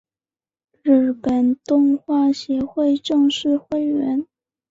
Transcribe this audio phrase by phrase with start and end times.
[0.81, 4.25] 日本动画协会正式会员。